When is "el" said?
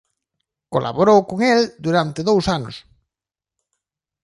1.53-1.61